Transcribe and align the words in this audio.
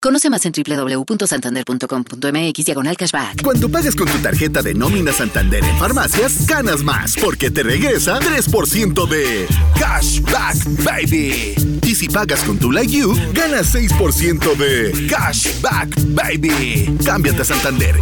Conoce 0.00 0.30
más 0.30 0.46
en 0.46 0.52
www.santander.com.mx 0.52 2.64
diagonal 2.64 2.96
cashback. 2.96 3.42
Cuando 3.42 3.68
pagas 3.68 3.96
con 3.96 4.06
tu 4.06 4.16
tarjeta 4.18 4.62
de 4.62 4.72
nómina 4.72 5.12
Santander 5.12 5.64
en 5.64 5.76
farmacias, 5.76 6.46
ganas 6.46 6.84
más 6.84 7.16
porque 7.20 7.50
te 7.50 7.64
regresa 7.64 8.20
3% 8.20 9.08
de 9.08 9.48
cashback, 9.76 10.84
baby. 10.84 11.80
Y 11.82 11.96
si 11.96 12.08
pagas 12.08 12.44
con 12.44 12.58
tu 12.58 12.70
Like 12.70 12.92
You, 12.92 13.12
ganas 13.32 13.74
6% 13.74 14.54
de 14.56 15.08
cashback, 15.08 15.88
baby. 16.14 16.96
Cámbiate 17.04 17.42
a 17.42 17.44
Santander. 17.44 17.96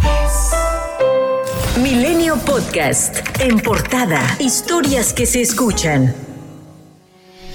Milenio 1.81 2.37
Podcast. 2.45 3.17
En 3.39 3.59
portada. 3.59 4.21
Historias 4.39 5.13
que 5.13 5.25
se 5.25 5.41
escuchan. 5.41 6.26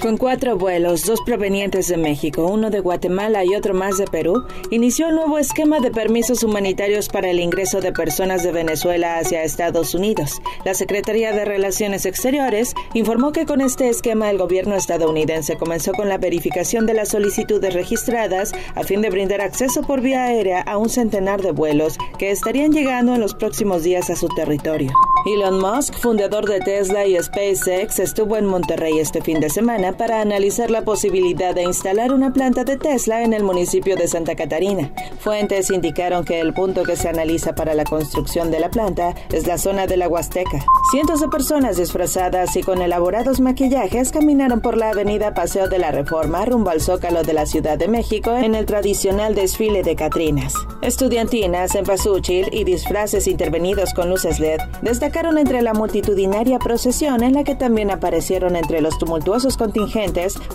Con 0.03 0.17
cuatro 0.17 0.57
vuelos, 0.57 1.05
dos 1.07 1.21
provenientes 1.21 1.87
de 1.87 1.97
México, 1.97 2.45
uno 2.47 2.71
de 2.71 2.81
Guatemala 2.81 3.45
y 3.45 3.55
otro 3.55 3.73
más 3.73 3.99
de 3.99 4.07
Perú, 4.09 4.43
inició 4.73 5.11
el 5.11 5.15
nuevo 5.15 5.39
esquema 5.39 5.79
de 5.79 5.93
permisos 5.93 6.43
humanitarios 6.43 7.09
para 7.09 7.31
el 7.31 7.39
ingreso 7.39 7.81
de 7.81 7.93
personas 7.93 8.43
de 8.43 8.51
Venezuela 8.51 9.19
hacia 9.19 9.45
Estados 9.45 9.95
Unidos. 9.95 10.43
La 10.65 10.75
Secretaría 10.75 11.31
de 11.31 11.45
Relaciones 11.45 12.05
Exteriores 12.05 12.75
informó 12.95 13.31
que 13.31 13.47
con 13.47 13.61
este 13.61 13.89
esquema 13.89 14.29
el 14.29 14.39
gobierno 14.39 14.75
estadounidense 14.75 15.57
comenzó 15.57 15.93
con 15.93 16.09
la 16.09 16.19
verificación 16.19 16.85
de 16.85 16.95
las 16.95 17.11
solicitudes 17.11 17.73
registradas 17.73 18.51
a 18.75 18.83
fin 18.83 19.03
de 19.03 19.11
brindar 19.11 19.41
acceso 19.41 19.83
por 19.83 20.01
vía 20.01 20.25
aérea 20.25 20.63
a 20.63 20.79
un 20.79 20.89
centenar 20.89 21.43
de 21.43 21.53
vuelos 21.53 21.97
que 22.19 22.33
estarían 22.33 22.73
llegando 22.73 23.15
en 23.15 23.21
los 23.21 23.35
próximos 23.35 23.85
días 23.85 24.11
a 24.11 24.17
su 24.17 24.27
territorio. 24.31 24.91
Elon 25.25 25.61
Musk, 25.61 25.95
fundador 26.01 26.49
de 26.49 26.59
Tesla 26.59 27.07
y 27.07 27.17
SpaceX, 27.17 28.01
estuvo 28.01 28.37
en 28.37 28.47
Monterrey 28.47 28.99
este 28.99 29.23
fin 29.23 29.39
de 29.39 29.49
semana 29.49 29.92
para 29.97 30.21
analizar 30.21 30.71
la 30.71 30.83
posibilidad 30.83 31.55
de 31.55 31.63
instalar 31.63 32.13
una 32.13 32.33
planta 32.33 32.65
de 32.65 32.77
Tesla 32.77 33.23
en 33.23 33.33
el 33.33 33.43
municipio 33.43 33.97
de 33.97 34.09
Santa 34.09 34.35
Catarina. 34.35 34.93
Fuentes 35.21 35.71
indicaron 35.71 36.25
que 36.25 36.41
el 36.41 36.55
punto 36.55 36.83
que 36.83 36.97
se 36.97 37.09
analiza 37.09 37.55
para 37.55 37.75
la 37.75 37.85
construcción 37.85 38.51
de 38.51 38.61
la 38.61 38.71
planta 38.71 39.15
es 39.31 39.47
la 39.47 39.59
zona 39.59 39.87
de 39.87 39.97
la 39.97 40.09
Huasteca. 40.09 40.65
Cientos 40.91 41.21
de 41.21 41.29
personas 41.29 41.77
disfrazadas 41.77 42.57
y 42.57 42.63
con 42.63 42.81
elaborados 42.81 43.41
maquillajes 43.41 44.13
caminaron 44.13 44.61
por 44.61 44.77
la 44.77 44.91
avenida 44.91 45.35
Paseo 45.35 45.69
de 45.69 45.79
la 45.79 45.91
Reforma 45.91 46.45
rumbo 46.45 46.71
al 46.71 46.81
Zócalo 46.81 47.23
de 47.23 47.33
la 47.33 47.47
Ciudad 47.47 47.79
de 47.79 47.89
México 47.89 48.37
en 48.37 48.55
el 48.55 48.67
tradicional 48.67 49.35
desfile 49.35 49.83
de 49.83 49.97
Catrinas. 49.97 50.55
Estudiantinas, 50.81 51.75
en 51.75 51.85
pasúchil 51.85 52.49
y 52.53 52.65
disfraces 52.65 53.27
intervenidos 53.27 53.95
con 53.95 54.09
luces 54.11 54.41
LED 54.41 54.61
destacaron 54.83 55.39
entre 55.39 55.63
la 55.63 55.75
multitudinaria 55.75 56.59
procesión 56.59 57.23
en 57.23 57.35
la 57.35 57.45
que 57.45 57.55
también 57.55 57.91
aparecieron 57.91 58.57
entre 58.57 58.81
los 58.81 58.99
tumultuosos 58.99 59.57
contingentes 59.57 59.82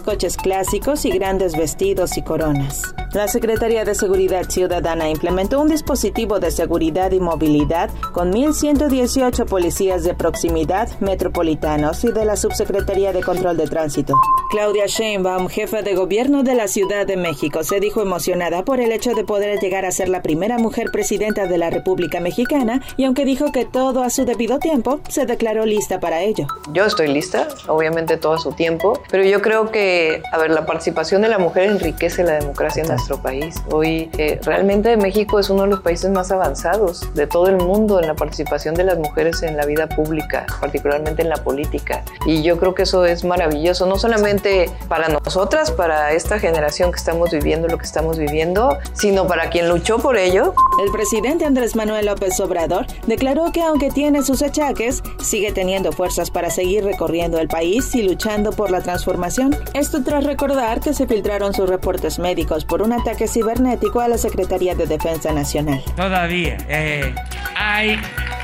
coches 0.05 0.37
clásicos 0.37 1.05
y 1.05 1.09
grandes 1.11 1.57
vestidos 1.57 2.17
y 2.17 2.21
coronas. 2.21 2.81
La 3.13 3.27
Secretaría 3.27 3.85
de 3.85 3.95
Seguridad 3.95 4.49
Ciudadana 4.49 5.09
implementó 5.09 5.61
un 5.61 5.69
dispositivo 5.69 6.39
de 6.39 6.51
seguridad 6.51 7.11
y 7.11 7.19
movilidad 7.19 7.89
con 8.11 8.33
1.118 8.33 9.45
policías 9.45 10.03
de 10.03 10.13
proximidad 10.13 10.89
metropolitanos 10.99 12.03
y 12.03 12.11
de 12.11 12.25
la 12.25 12.35
Subsecretaría 12.35 13.13
de 13.13 13.23
Control 13.23 13.57
de 13.57 13.67
Tránsito. 13.67 14.13
Claudia 14.51 14.85
Sheinbaum, 14.87 15.47
jefa 15.47 15.81
de 15.81 15.95
gobierno 15.95 16.43
de 16.43 16.55
la 16.55 16.67
Ciudad 16.67 17.07
de 17.07 17.17
México, 17.17 17.63
se 17.63 17.79
dijo 17.79 18.01
emocionada 18.01 18.63
por 18.63 18.79
el 18.81 18.91
hecho 18.91 19.13
de 19.13 19.23
poder 19.23 19.59
llegar 19.59 19.85
a 19.85 19.91
ser 19.91 20.09
la 20.09 20.21
primera 20.21 20.57
mujer 20.57 20.91
presidenta 20.91 21.47
de 21.47 21.57
la 21.57 21.69
República 21.69 22.19
Mexicana 22.19 22.81
y 22.97 23.05
aunque 23.05 23.25
dijo 23.25 23.51
que 23.51 23.65
todo 23.65 24.03
a 24.03 24.09
su 24.09 24.25
debido 24.25 24.59
tiempo, 24.59 24.99
se 25.09 25.25
declaró 25.25 25.65
lista 25.65 25.99
para 25.99 26.21
ello. 26.21 26.47
Yo 26.71 26.85
estoy 26.85 27.07
lista, 27.07 27.47
obviamente 27.67 28.17
todo 28.17 28.33
a 28.33 28.39
su 28.39 28.51
tiempo, 28.51 29.01
pero 29.09 29.23
yo 29.23 29.41
creo 29.41 29.71
que, 29.71 30.21
a 30.31 30.37
ver, 30.37 30.51
la 30.51 30.65
participación 30.65 31.21
de 31.21 31.29
la 31.29 31.37
mujer 31.37 31.63
enriquece 31.63 32.23
la 32.23 32.33
democracia 32.33 32.81
en 32.81 32.89
nuestro 32.89 33.21
país. 33.21 33.55
Hoy 33.71 34.09
eh, 34.17 34.39
realmente 34.43 34.97
México 34.97 35.39
es 35.39 35.49
uno 35.49 35.63
de 35.63 35.69
los 35.69 35.81
países 35.81 36.09
más 36.11 36.31
avanzados 36.31 37.13
de 37.13 37.27
todo 37.27 37.47
el 37.47 37.57
mundo 37.57 37.99
en 37.99 38.07
la 38.07 38.15
participación 38.15 38.75
de 38.75 38.83
las 38.83 38.97
mujeres 38.97 39.43
en 39.43 39.57
la 39.57 39.65
vida 39.65 39.87
pública, 39.87 40.45
particularmente 40.59 41.21
en 41.21 41.29
la 41.29 41.37
política. 41.37 42.03
Y 42.25 42.43
yo 42.43 42.57
creo 42.57 42.75
que 42.75 42.83
eso 42.83 43.05
es 43.05 43.23
maravilloso, 43.23 43.85
no 43.85 43.97
solamente 43.97 44.69
para 44.87 45.07
nosotras, 45.09 45.71
para 45.71 46.11
esta 46.11 46.39
generación 46.39 46.91
que 46.91 46.97
estamos 46.97 47.31
viviendo 47.31 47.67
lo 47.67 47.77
que 47.77 47.85
estamos 47.85 48.17
viviendo, 48.17 48.77
sino 48.93 49.27
para 49.27 49.49
quien 49.49 49.69
luchó 49.69 49.99
por 49.99 50.17
ello. 50.17 50.53
El 50.79 50.91
presidente 50.91 51.43
Andrés 51.43 51.75
Manuel 51.75 52.05
López 52.05 52.39
Obrador 52.39 52.85
declaró 53.07 53.51
que 53.51 53.63
aunque 53.63 53.89
tiene 53.89 54.21
sus 54.21 54.43
achaques, 54.43 55.01
sigue 55.19 55.51
teniendo 55.51 55.91
fuerzas 55.91 56.29
para 56.29 56.51
seguir 56.51 56.83
recorriendo 56.83 57.39
el 57.39 57.47
país 57.47 57.95
y 57.95 58.03
luchando 58.03 58.51
por 58.51 58.69
la 58.69 58.81
transformación. 58.81 59.55
Esto 59.73 60.03
tras 60.03 60.23
recordar 60.23 60.79
que 60.79 60.93
se 60.93 61.07
filtraron 61.07 61.55
sus 61.55 61.67
reportes 61.67 62.19
médicos 62.19 62.63
por 62.63 62.83
un 62.83 62.93
ataque 62.93 63.27
cibernético 63.27 64.01
a 64.01 64.07
la 64.07 64.19
Secretaría 64.19 64.75
de 64.75 64.85
Defensa 64.85 65.33
Nacional. 65.33 65.83
Todavía 65.95 66.57
eh, 66.69 67.15
hay 67.55 67.97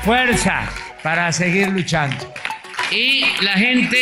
fuerza 0.04 0.68
para 1.04 1.30
seguir 1.32 1.68
luchando. 1.68 2.16
Y 2.90 3.24
la 3.42 3.52
gente 3.52 3.98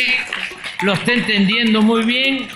lo 0.81 0.93
está 0.93 1.13
entendiendo 1.13 1.81
muy 1.81 2.03
bien, 2.03 2.47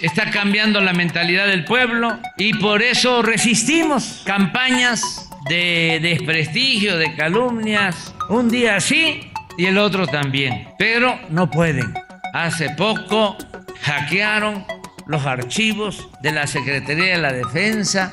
está 0.00 0.30
cambiando 0.30 0.80
la 0.80 0.92
mentalidad 0.92 1.46
del 1.46 1.64
pueblo 1.64 2.18
y 2.36 2.54
por 2.54 2.82
eso 2.82 3.22
resistimos 3.22 4.22
campañas 4.24 5.19
de 5.50 5.98
desprestigio, 6.00 6.96
de 6.96 7.12
calumnias, 7.16 8.14
un 8.28 8.48
día 8.48 8.78
sí 8.78 9.32
y 9.58 9.66
el 9.66 9.78
otro 9.78 10.06
también, 10.06 10.68
pero 10.78 11.18
no 11.28 11.50
pueden. 11.50 11.92
Hace 12.32 12.70
poco 12.70 13.36
hackearon 13.82 14.64
los 15.08 15.26
archivos 15.26 16.08
de 16.22 16.30
la 16.30 16.46
Secretaría 16.46 17.16
de 17.16 17.18
la 17.18 17.32
Defensa 17.32 18.12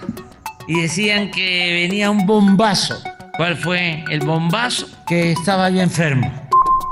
y 0.67 0.81
decían 0.81 1.29
que 1.29 1.87
venía 1.87 2.09
un 2.09 2.25
bombazo. 2.25 3.03
¿Cuál 3.35 3.55
fue 3.55 4.03
el 4.09 4.21
bombazo? 4.21 4.87
Que 5.05 5.33
estaba 5.33 5.69
yo 5.69 5.81
enfermo. 5.81 6.46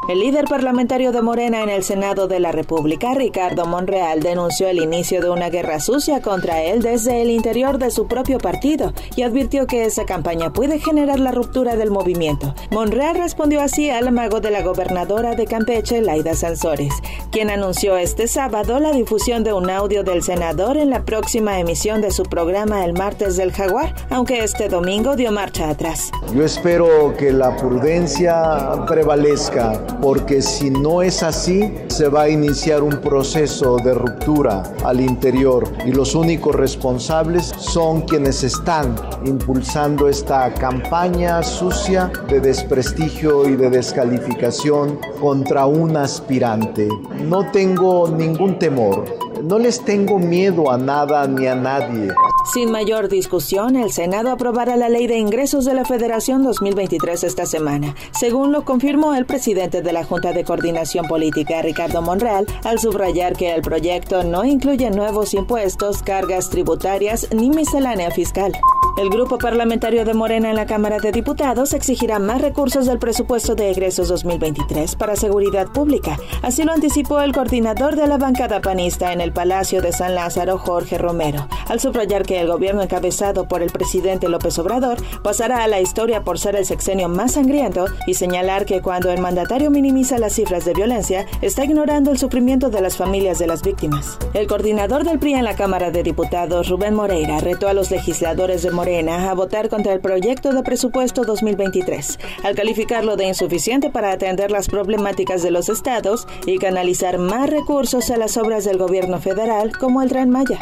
El 0.08 0.20
líder 0.20 0.46
parlamentario 0.46 1.12
de 1.12 1.24
Morena 1.24 1.64
en 1.64 1.70
el 1.70 1.82
Senado 1.82 2.28
de 2.28 2.40
la 2.40 2.52
República, 2.52 3.16
Ricardo 3.16 3.66
Monreal, 3.66 4.20
denunció 4.20 4.68
el 4.68 4.78
inicio 4.78 5.20
de 5.20 5.32
una 5.32 5.50
guerra 5.50 5.80
sucia 5.80 6.22
contra 6.22 6.62
él 6.62 6.84
desde 6.84 7.24
el 7.24 7.32
interior 7.32 7.80
de 7.80 7.90
su 7.90 8.06
propio 8.06 8.38
partido 8.38 8.94
y 9.16 9.24
advirtió 9.24 9.66
que 9.66 9.84
esa 9.86 10.06
campaña 10.06 10.54
puede 10.54 10.78
generar 10.78 11.20
la 11.20 11.32
ruptura 11.32 11.76
del 11.76 11.90
movimiento. 11.90 12.54
Monreal 12.70 13.18
respondió 13.18 13.62
así 13.62 13.90
al 13.90 14.08
amago 14.08 14.42
de 14.42 14.52
la 14.52 14.62
gobernadora 14.62 15.34
de 15.34 15.48
Campeche, 15.48 16.02
Laida 16.02 16.36
Sansores, 16.36 16.94
quien 17.32 17.50
anunció 17.50 17.98
este 17.98 18.28
sábado 18.28 18.80
la 18.80 18.92
difusión 18.92 19.44
de 19.44 19.54
un 19.54 19.72
audio 19.72 20.04
del 20.04 20.22
senador 20.22 20.78
en 20.78 20.92
la 20.92 21.04
próxima 21.04 21.60
emisión 21.60 22.02
de 22.02 22.12
su 22.12 22.24
programa 22.24 22.86
El 22.86 22.94
martes 22.94 23.38
del 23.38 23.52
jaguar, 23.52 23.96
aunque 24.12 24.44
este 24.44 24.70
domingo 24.70 25.16
dio 25.16 25.32
marcha 25.32 25.68
atrás. 25.68 26.12
Yo 26.36 26.46
espero 26.46 27.16
que 27.18 27.34
la 27.34 27.58
prudencia 27.58 28.86
prevalezca 28.88 29.82
porque 30.02 30.42
si 30.42 30.70
no 30.70 31.02
es 31.02 31.24
así, 31.24 31.74
se 31.88 32.08
va 32.08 32.24
a 32.24 32.30
iniciar 32.30 32.84
un 32.84 33.02
proceso 33.02 33.78
de 33.78 33.94
ruptura 33.94 34.64
al 34.84 35.02
interior 35.02 35.72
y 35.86 35.92
los 35.92 36.16
únicos 36.16 36.56
responsables 36.56 37.54
son 37.58 38.02
quienes 38.02 38.44
están 38.44 38.96
impulsando 39.26 40.08
esta 40.08 40.54
campaña 40.54 41.42
sucia 41.44 42.12
de 42.28 42.40
desprestigio 42.40 43.48
y 43.50 43.56
de 43.56 43.70
descalificación 43.70 45.00
contra 45.20 45.66
un 45.66 45.98
aspirante. 45.98 46.88
No 47.24 47.52
tengo 47.52 48.08
ningún 48.08 48.60
temor, 48.60 49.06
no 49.44 49.60
les 49.60 49.84
tengo 49.84 50.20
miedo 50.20 50.72
a 50.72 50.78
nada 50.78 51.28
ni 51.28 51.48
a 51.48 51.56
nadie. 51.56 52.12
Sin 52.54 52.72
mayor 52.72 53.10
discusión, 53.10 53.76
el 53.76 53.92
Senado 53.92 54.30
aprobará 54.30 54.78
la 54.78 54.88
Ley 54.88 55.08
de 55.08 55.18
Ingresos 55.18 55.66
de 55.66 55.74
la 55.74 55.84
Federación 55.84 56.44
2023 56.44 57.24
esta 57.24 57.48
semana, 57.48 57.96
según 58.12 58.52
lo 58.52 58.64
confirmó 58.64 59.16
el 59.16 59.26
presidente 59.26 59.82
de 59.82 59.92
la 59.92 60.04
Junta 60.04 60.32
de 60.32 60.44
Coordinación 60.44 61.08
Política, 61.08 61.64
Ricardo 61.64 62.04
Monreal, 62.04 62.46
al 62.64 62.78
subrayar 62.78 63.36
que 63.36 63.54
el 63.54 63.64
proyecto 63.64 64.24
no 64.24 64.46
incluye 64.46 64.92
nuevos 64.92 65.34
impuestos, 65.34 66.04
cargas 66.04 66.52
tributarias 66.52 67.28
ni 67.34 67.50
miscelánea 67.50 68.12
fiscal. 68.12 68.54
El 68.98 69.10
grupo 69.10 69.38
parlamentario 69.38 70.06
de 70.06 70.14
Morena 70.14 70.50
en 70.50 70.56
la 70.56 70.66
Cámara 70.66 71.00
de 71.00 71.12
Diputados 71.12 71.74
exigirá 71.74 72.18
más 72.18 72.40
recursos 72.40 72.86
del 72.86 72.98
presupuesto 72.98 73.54
de 73.54 73.72
egresos 73.72 74.08
2023 74.08 74.96
para 74.96 75.18
seguridad 75.18 75.68
pública. 75.68 76.18
Así 76.42 76.64
lo 76.64 76.72
anticipó 76.72 77.20
el 77.20 77.34
coordinador 77.34 77.98
de 77.98 78.08
la 78.08 78.18
bancada 78.18 78.62
panista 78.62 79.12
en 79.12 79.20
el 79.20 79.34
Palacio 79.34 79.82
de 79.82 79.92
San 79.92 80.16
Lázaro, 80.16 80.58
Jorge 80.58 80.98
Romero, 80.98 81.46
al 81.68 81.82
subrayar 81.82 82.24
que 82.24 82.35
el 82.40 82.48
gobierno 82.48 82.82
encabezado 82.82 83.48
por 83.48 83.62
el 83.62 83.72
presidente 83.72 84.30
López 84.30 84.58
Obrador 84.60 84.98
pasará 85.24 85.64
a 85.64 85.68
la 85.68 85.82
historia 85.82 86.24
por 86.24 86.40
ser 86.40 86.56
el 86.56 86.66
sexenio 86.66 87.10
más 87.10 87.34
sangriento 87.34 87.86
y 88.08 88.14
señalar 88.14 88.66
que 88.66 88.82
cuando 88.82 89.12
el 89.12 89.22
mandatario 89.22 89.72
minimiza 89.72 90.18
las 90.18 90.34
cifras 90.34 90.66
de 90.66 90.74
violencia, 90.74 91.26
está 91.42 91.66
ignorando 91.66 92.12
el 92.12 92.18
sufrimiento 92.18 92.70
de 92.70 92.82
las 92.82 92.98
familias 92.98 93.40
de 93.40 93.48
las 93.48 93.62
víctimas. 93.62 94.18
El 94.34 94.48
coordinador 94.48 95.04
del 95.04 95.20
PRI 95.20 95.34
en 95.34 95.44
la 95.44 95.56
Cámara 95.56 95.92
de 95.92 96.04
Diputados, 96.04 96.70
Rubén 96.70 96.94
Moreira, 96.94 97.40
retó 97.40 97.68
a 97.68 97.74
los 97.74 97.92
legisladores 97.92 98.64
de 98.64 98.72
Morena 98.72 99.30
a 99.30 99.34
votar 99.34 99.70
contra 99.70 99.94
el 99.94 100.00
proyecto 100.00 100.54
de 100.54 100.64
presupuesto 100.64 101.24
2023, 101.24 102.20
al 102.44 102.56
calificarlo 102.56 103.16
de 103.16 103.28
insuficiente 103.28 103.90
para 103.90 104.12
atender 104.12 104.52
las 104.52 104.68
problemáticas 104.68 105.42
de 105.44 105.52
los 105.52 105.70
estados 105.70 106.28
y 106.46 106.58
canalizar 106.58 107.18
más 107.18 107.50
recursos 107.50 108.10
a 108.10 108.18
las 108.18 108.38
obras 108.38 108.66
del 108.66 108.78
gobierno 108.78 109.20
federal 109.20 109.78
como 109.78 110.02
el 110.02 110.10
Tren 110.10 110.30
Maya. 110.30 110.60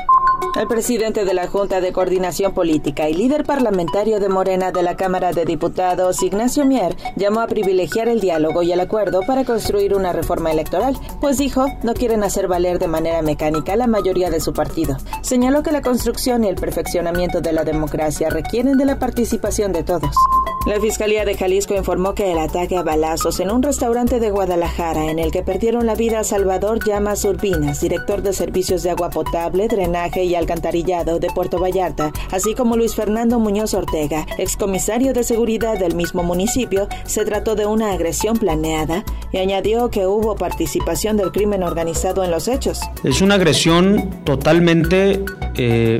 El 0.56 0.68
presidente 0.68 1.26
de 1.26 1.34
la 1.34 1.48
Junta 1.48 1.82
de 1.82 1.92
Coordinación 1.92 2.54
Política 2.54 3.10
y 3.10 3.14
líder 3.14 3.44
parlamentario 3.44 4.20
de 4.20 4.30
Morena 4.30 4.72
de 4.72 4.84
la 4.84 4.96
Cámara 4.96 5.32
de 5.32 5.46
Diputados, 5.46 6.22
Ignacio 6.22 6.64
Mier, 6.66 6.96
llamó 7.16 7.42
a 7.42 7.48
privilegiar 7.48 8.08
el 8.08 8.20
diálogo 8.20 8.62
y 8.62 8.72
el 8.72 8.80
acuerdo 8.80 9.22
para 9.26 9.46
construir 9.46 9.96
una 9.96 10.14
reforma 10.14 10.52
electoral, 10.52 10.96
pues 11.20 11.38
dijo 11.38 11.66
no 11.82 11.94
quieren 11.94 12.24
hacer 12.24 12.48
valer 12.48 12.78
de 12.78 12.88
manera 12.88 13.22
mecánica 13.22 13.76
la 13.76 13.88
mayoría 13.88 14.30
de 14.30 14.40
su 14.40 14.54
partido. 14.54 14.96
Señaló 15.22 15.64
que 15.64 15.72
la 15.72 15.82
construcción 15.82 16.44
y 16.44 16.50
el 16.50 16.56
perfeccionamiento 16.56 17.42
de 17.42 17.54
la 17.54 17.64
democracia 17.64 18.30
requieren 18.30 18.78
de 18.78 18.86
la 18.86 19.00
participación 19.00 19.74
de 19.74 19.84
todos. 19.84 20.16
La 20.66 20.80
Fiscalía 20.80 21.26
de 21.26 21.36
Jalisco 21.36 21.76
informó 21.76 22.16
que 22.16 22.32
el 22.32 22.38
ataque 22.38 22.78
a 22.78 22.84
balazos 22.84 23.42
en 23.42 23.52
un 23.52 23.62
restaurante 23.62 24.22
de 24.22 24.32
Guadalajara, 24.32 25.12
en 25.12 25.20
el 25.20 25.30
que 25.30 25.44
perdieron 25.44 25.86
la 25.86 25.94
vida 25.94 26.24
Salvador 26.24 26.80
Llamas 26.82 27.26
Urbinas, 27.26 27.82
director 27.82 28.22
de 28.22 28.32
servicios 28.32 28.82
de 28.82 28.92
agua 28.92 29.10
potable, 29.10 29.68
drenaje 29.68 30.24
y 30.24 30.36
alcantarillado 30.36 31.20
de 31.20 31.28
Puerto 31.28 31.60
Vallarta, 31.60 32.14
así 32.32 32.56
como 32.56 32.78
Luis 32.78 32.96
Fernando 32.96 33.40
Muñoz 33.40 33.74
Ortega, 33.74 34.26
excomisario 34.38 35.12
de 35.12 35.26
seguridad 35.26 35.78
del 35.78 35.96
mismo 35.96 36.24
municipio, 36.24 36.88
se 37.04 37.26
trató 37.26 37.56
de 37.56 37.66
una 37.66 37.92
agresión 37.92 38.38
planeada 38.38 39.04
y 39.34 39.40
añadió 39.40 39.90
que 39.90 40.08
hubo 40.08 40.36
participación 40.38 41.18
del 41.18 41.34
crimen 41.34 41.64
organizado 41.64 42.24
en 42.24 42.32
los 42.32 42.48
hechos. 42.48 42.80
Es 43.04 43.22
una 43.22 43.36
agresión 43.36 44.22
totalmente 44.24 45.26
eh, 45.58 45.98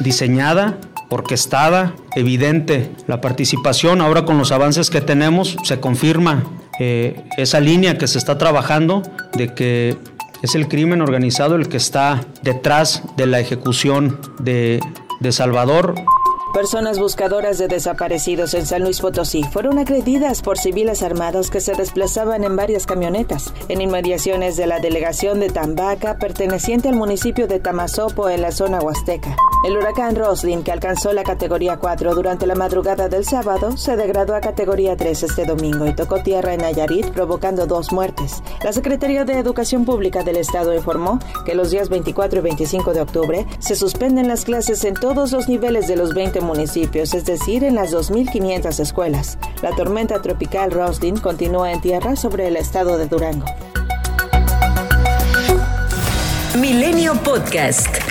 diseñada 0.00 0.78
orquestada, 1.08 1.94
evidente. 2.14 2.90
La 3.06 3.20
participación, 3.20 4.00
ahora 4.00 4.24
con 4.24 4.38
los 4.38 4.52
avances 4.52 4.90
que 4.90 5.00
tenemos, 5.00 5.56
se 5.64 5.80
confirma 5.80 6.44
eh, 6.78 7.24
esa 7.36 7.60
línea 7.60 7.98
que 7.98 8.06
se 8.06 8.18
está 8.18 8.38
trabajando 8.38 9.02
de 9.34 9.54
que 9.54 9.96
es 10.42 10.54
el 10.54 10.68
crimen 10.68 11.00
organizado 11.00 11.56
el 11.56 11.68
que 11.68 11.78
está 11.78 12.20
detrás 12.42 13.02
de 13.16 13.26
la 13.26 13.40
ejecución 13.40 14.20
de, 14.38 14.80
de 15.20 15.32
Salvador. 15.32 15.94
Personas 16.56 16.98
buscadoras 16.98 17.58
de 17.58 17.68
desaparecidos 17.68 18.54
en 18.54 18.64
San 18.64 18.80
Luis 18.80 19.02
Potosí 19.02 19.42
fueron 19.42 19.78
agredidas 19.78 20.40
por 20.40 20.56
civiles 20.56 21.02
armados 21.02 21.50
que 21.50 21.60
se 21.60 21.74
desplazaban 21.74 22.44
en 22.44 22.56
varias 22.56 22.86
camionetas 22.86 23.52
en 23.68 23.82
inmediaciones 23.82 24.56
de 24.56 24.66
la 24.66 24.80
delegación 24.80 25.38
de 25.38 25.50
Tambaca 25.50 26.16
perteneciente 26.16 26.88
al 26.88 26.96
municipio 26.96 27.46
de 27.46 27.60
Tamazopo 27.60 28.30
en 28.30 28.40
la 28.40 28.52
zona 28.52 28.80
huasteca. 28.80 29.36
El 29.66 29.76
huracán 29.76 30.16
Roslin, 30.16 30.62
que 30.62 30.72
alcanzó 30.72 31.12
la 31.12 31.24
categoría 31.24 31.76
4 31.76 32.14
durante 32.14 32.46
la 32.46 32.54
madrugada 32.54 33.08
del 33.08 33.26
sábado, 33.26 33.76
se 33.76 33.96
degradó 33.96 34.34
a 34.34 34.40
categoría 34.40 34.96
3 34.96 35.24
este 35.24 35.44
domingo 35.44 35.86
y 35.86 35.94
tocó 35.94 36.22
tierra 36.22 36.54
en 36.54 36.60
Nayarit, 36.60 37.10
provocando 37.10 37.66
dos 37.66 37.92
muertes. 37.92 38.42
La 38.64 38.72
Secretaría 38.72 39.26
de 39.26 39.38
Educación 39.38 39.84
Pública 39.84 40.22
del 40.22 40.36
Estado 40.36 40.74
informó 40.74 41.18
que 41.44 41.54
los 41.54 41.70
días 41.70 41.90
24 41.90 42.38
y 42.38 42.42
25 42.42 42.94
de 42.94 43.00
octubre 43.02 43.46
se 43.58 43.76
suspenden 43.76 44.28
las 44.28 44.46
clases 44.46 44.84
en 44.84 44.94
todos 44.94 45.32
los 45.32 45.48
niveles 45.48 45.86
de 45.86 45.96
los 45.96 46.14
20 46.14 46.45
municipios, 46.46 47.12
es 47.12 47.24
decir, 47.24 47.64
en 47.64 47.74
las 47.74 47.92
2.500 47.92 48.80
escuelas. 48.80 49.38
La 49.62 49.72
tormenta 49.72 50.22
tropical 50.22 50.70
Roslin 50.70 51.18
continúa 51.18 51.72
en 51.72 51.80
tierra 51.80 52.16
sobre 52.16 52.48
el 52.48 52.56
estado 52.56 52.96
de 52.96 53.06
Durango. 53.06 53.46
Milenio 56.58 57.14
Podcast. 57.22 58.06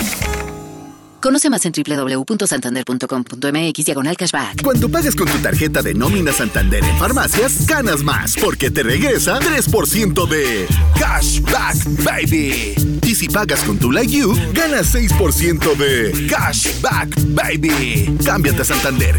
Conoce 1.26 1.50
más 1.50 1.66
en 1.66 1.72
www.santander.com.mx 1.72 3.86
diagonal 3.86 4.16
cashback. 4.16 4.62
Cuando 4.62 4.88
pagas 4.90 5.16
con 5.16 5.28
tu 5.28 5.40
tarjeta 5.40 5.82
de 5.82 5.96
nómina 5.96 6.32
Santander 6.32 6.84
en 6.84 6.96
farmacias, 7.00 7.66
ganas 7.66 8.04
más 8.04 8.36
porque 8.40 8.70
te 8.70 8.84
regresa 8.84 9.40
3% 9.40 10.28
de 10.28 10.68
Cashback 11.00 12.04
Baby. 12.04 12.95
Si 13.16 13.30
pagas 13.30 13.62
con 13.62 13.78
tu 13.78 13.94
Like 13.94 14.12
You, 14.12 14.36
ganas 14.52 14.94
6% 14.94 15.78
de 15.78 16.28
Cashback 16.28 17.18
Baby. 17.28 18.14
Cámbiate 18.26 18.64
a 18.64 18.66
Santander. 18.66 19.16